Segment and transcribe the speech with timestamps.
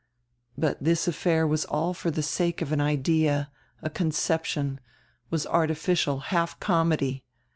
[0.57, 3.51] But diis affair was all for the sake of an idea,
[3.83, 4.79] a conception,
[5.29, 7.23] was artificial, half comedy.